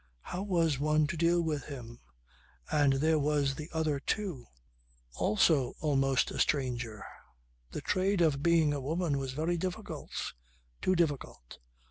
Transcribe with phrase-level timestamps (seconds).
[0.21, 1.99] How was one to deal with him?
[2.71, 4.47] And there was the other too.
[5.13, 7.05] Also almost a stranger.
[7.69, 10.33] The trade of being a woman was very difficult.
[10.81, 11.59] Too difficult.